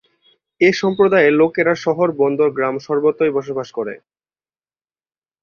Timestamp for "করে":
3.77-3.93